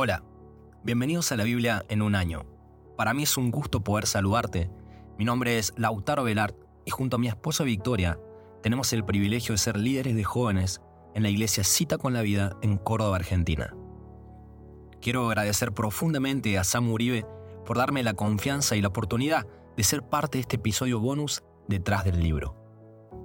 [0.00, 0.22] Hola,
[0.84, 2.46] bienvenidos a la Biblia en un año.
[2.96, 4.70] Para mí es un gusto poder saludarte.
[5.18, 8.16] Mi nombre es Lautaro Velart y junto a mi esposa Victoria
[8.62, 10.80] tenemos el privilegio de ser líderes de jóvenes
[11.16, 13.74] en la iglesia Cita con la Vida en Córdoba, Argentina.
[15.00, 17.26] Quiero agradecer profundamente a Sam Uribe
[17.66, 22.04] por darme la confianza y la oportunidad de ser parte de este episodio bonus detrás
[22.04, 22.54] del libro.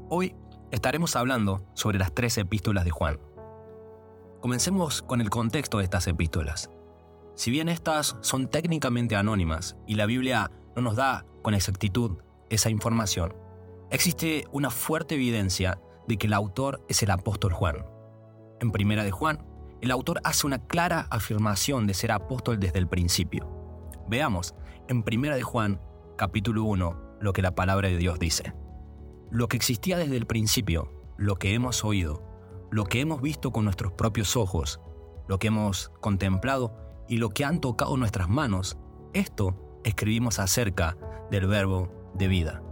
[0.10, 0.36] Hoy
[0.71, 3.20] estaremos hablando sobre las tres epístolas de Juan.
[4.44, 6.70] Comencemos con el contexto de estas epístolas.
[7.34, 12.17] Si bien estas son técnicamente anónimas y la Biblia no nos da con exactitud
[12.50, 13.34] esa información,
[13.90, 17.86] existe una fuerte evidencia de que el autor es el apóstol Juan.
[18.59, 19.45] En Primera de Juan,
[19.80, 23.48] el autor hace una clara afirmación de ser apóstol desde el principio.
[24.09, 24.55] Veamos
[24.89, 25.80] en Primera de Juan,
[26.17, 28.53] capítulo 1, lo que la palabra de Dios dice.
[29.31, 32.33] Lo que existía desde el principio, lo que hemos oído,
[32.73, 34.80] lo que hemos visto con nuestros propios ojos,
[35.27, 36.76] lo que hemos contemplado
[37.08, 38.80] y lo que han tocado nuestras manos,
[39.14, 40.97] esto escribimos acerca
[41.30, 42.64] del verbo de vida.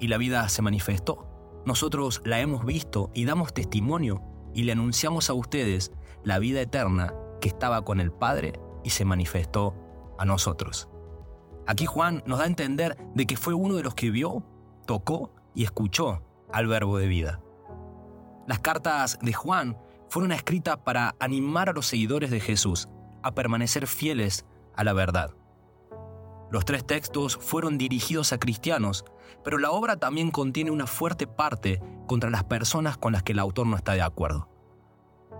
[0.00, 1.62] Y la vida se manifestó.
[1.64, 4.22] Nosotros la hemos visto y damos testimonio
[4.54, 5.92] y le anunciamos a ustedes
[6.24, 9.72] la vida eterna que estaba con el Padre y se manifestó
[10.18, 10.88] a nosotros.
[11.68, 14.42] Aquí Juan nos da a entender de que fue uno de los que vio,
[14.84, 17.40] tocó y escuchó al verbo de vida.
[18.48, 19.76] Las cartas de Juan
[20.08, 22.88] fueron escritas para animar a los seguidores de Jesús
[23.22, 25.34] a permanecer fieles a la verdad.
[26.50, 29.04] Los tres textos fueron dirigidos a cristianos,
[29.44, 33.38] pero la obra también contiene una fuerte parte contra las personas con las que el
[33.38, 34.48] autor no está de acuerdo.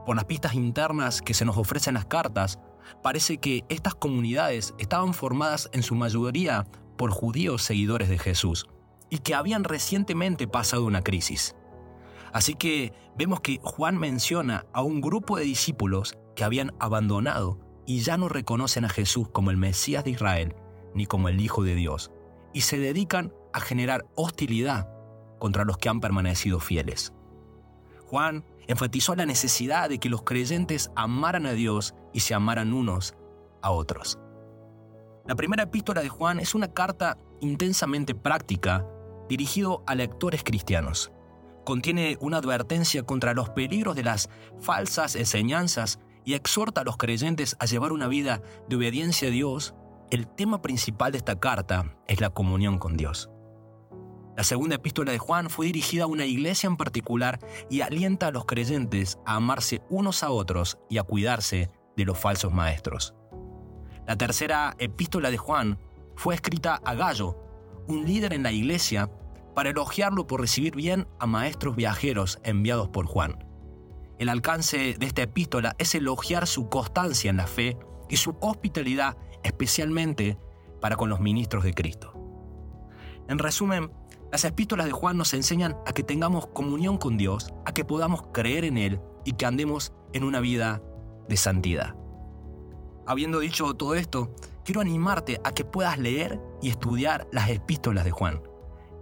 [0.04, 2.58] Por las pistas internas que se nos ofrecen las cartas,
[3.02, 6.66] parece que estas comunidades estaban formadas en su mayoría
[6.98, 8.66] por judíos seguidores de Jesús
[9.08, 11.54] y que habían recientemente pasado una crisis.
[12.32, 18.00] Así que vemos que Juan menciona a un grupo de discípulos que habían abandonado y
[18.00, 20.54] ya no reconocen a Jesús como el Mesías de Israel
[20.94, 22.10] ni como el Hijo de Dios,
[22.52, 24.88] y se dedican a generar hostilidad
[25.38, 27.12] contra los que han permanecido fieles.
[28.06, 33.14] Juan enfatizó la necesidad de que los creyentes amaran a Dios y se amaran unos
[33.62, 34.18] a otros.
[35.26, 38.86] La primera epístola de Juan es una carta intensamente práctica
[39.28, 41.12] dirigido a lectores cristianos
[41.68, 47.56] contiene una advertencia contra los peligros de las falsas enseñanzas y exhorta a los creyentes
[47.60, 48.40] a llevar una vida
[48.70, 49.74] de obediencia a Dios,
[50.10, 53.28] el tema principal de esta carta es la comunión con Dios.
[54.34, 58.32] La segunda epístola de Juan fue dirigida a una iglesia en particular y alienta a
[58.32, 63.14] los creyentes a amarse unos a otros y a cuidarse de los falsos maestros.
[64.06, 65.78] La tercera epístola de Juan
[66.16, 67.36] fue escrita a Gallo,
[67.88, 69.10] un líder en la iglesia
[69.58, 73.44] para elogiarlo por recibir bien a maestros viajeros enviados por Juan.
[74.20, 77.76] El alcance de esta epístola es elogiar su constancia en la fe
[78.08, 80.38] y su hospitalidad especialmente
[80.80, 82.12] para con los ministros de Cristo.
[83.28, 83.90] En resumen,
[84.30, 88.26] las epístolas de Juan nos enseñan a que tengamos comunión con Dios, a que podamos
[88.32, 90.84] creer en Él y que andemos en una vida
[91.28, 91.96] de santidad.
[93.08, 94.32] Habiendo dicho todo esto,
[94.64, 98.40] quiero animarte a que puedas leer y estudiar las epístolas de Juan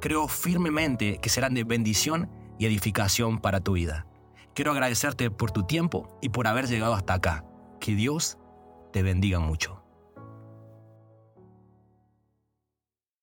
[0.01, 4.07] creo firmemente que serán de bendición y edificación para tu vida.
[4.55, 7.45] Quiero agradecerte por tu tiempo y por haber llegado hasta acá.
[7.81, 8.39] Que Dios
[8.93, 9.86] te bendiga mucho.